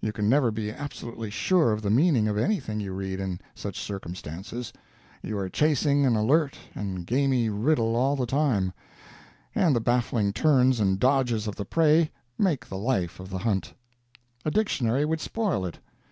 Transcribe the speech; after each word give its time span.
You 0.00 0.12
can 0.12 0.28
never 0.28 0.52
be 0.52 0.70
absolutely 0.70 1.30
sure 1.30 1.72
of 1.72 1.82
the 1.82 1.90
meaning 1.90 2.28
of 2.28 2.38
anything 2.38 2.78
you 2.78 2.92
read 2.92 3.18
in 3.18 3.40
such 3.56 3.76
circumstances; 3.76 4.72
you 5.20 5.36
are 5.36 5.48
chasing 5.50 6.06
an 6.06 6.14
alert 6.14 6.56
and 6.76 7.04
gamy 7.04 7.48
riddle 7.48 7.96
all 7.96 8.14
the 8.14 8.24
time, 8.24 8.72
and 9.52 9.74
the 9.74 9.80
baffling 9.80 10.32
turns 10.32 10.78
and 10.78 11.00
dodges 11.00 11.48
of 11.48 11.56
the 11.56 11.64
prey 11.64 12.12
make 12.38 12.68
the 12.68 12.78
life 12.78 13.18
of 13.18 13.30
the 13.30 13.38
hunt. 13.38 13.74
A 14.44 14.50
dictionary 14.52 15.04
would 15.04 15.20
spoil 15.20 15.66
it. 15.66 15.80